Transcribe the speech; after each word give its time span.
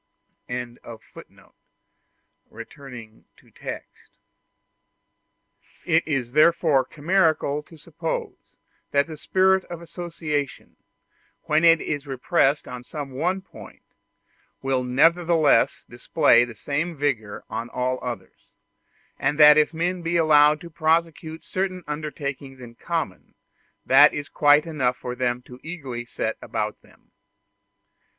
]It 0.47 0.77
is 5.85 6.33
therefore 6.33 6.85
chimerical 6.85 7.61
to 7.63 7.77
suppose 7.77 8.53
that 8.89 9.05
the 9.05 9.15
spirit 9.15 9.63
of 9.65 9.79
association, 9.79 10.77
when 11.43 11.63
it 11.63 11.79
is 11.79 12.07
repressed 12.07 12.67
on 12.67 12.83
some 12.83 13.11
one 13.11 13.41
point, 13.43 13.83
will 14.63 14.83
nevertheless 14.83 15.85
display 15.87 16.45
the 16.45 16.55
same 16.55 16.97
vigor 16.97 17.43
on 17.47 17.69
all 17.69 18.03
others; 18.03 18.47
and 19.19 19.37
that 19.37 19.55
if 19.59 19.71
men 19.71 20.01
be 20.01 20.17
allowed 20.17 20.59
to 20.61 20.71
prosecute 20.71 21.43
certain 21.43 21.83
undertakings 21.85 22.59
in 22.59 22.73
common, 22.73 23.35
that 23.85 24.15
is 24.15 24.29
quite 24.29 24.65
enough 24.65 24.97
for 24.97 25.13
them 25.13 25.43
eagerly 25.61 26.05
to 26.05 26.11
set 26.11 26.37
about 26.41 26.81
them. 26.81 27.11